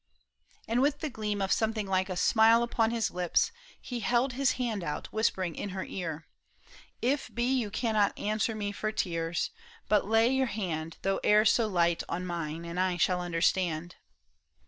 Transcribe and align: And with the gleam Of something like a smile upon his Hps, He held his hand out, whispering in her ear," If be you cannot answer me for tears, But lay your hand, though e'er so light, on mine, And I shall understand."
And 0.67 0.81
with 0.81 1.01
the 1.01 1.11
gleam 1.11 1.43
Of 1.43 1.51
something 1.51 1.85
like 1.85 2.09
a 2.09 2.15
smile 2.17 2.63
upon 2.63 2.89
his 2.89 3.11
Hps, 3.11 3.51
He 3.79 3.99
held 3.99 4.33
his 4.33 4.53
hand 4.53 4.83
out, 4.83 5.05
whispering 5.13 5.53
in 5.55 5.69
her 5.77 5.83
ear," 5.83 6.25
If 7.03 7.29
be 7.31 7.43
you 7.43 7.69
cannot 7.69 8.17
answer 8.17 8.55
me 8.55 8.71
for 8.71 8.91
tears, 8.91 9.51
But 9.87 10.07
lay 10.07 10.33
your 10.33 10.47
hand, 10.47 10.97
though 11.03 11.19
e'er 11.23 11.45
so 11.45 11.67
light, 11.67 12.01
on 12.09 12.25
mine, 12.25 12.65
And 12.65 12.79
I 12.79 12.97
shall 12.97 13.21
understand." 13.21 13.97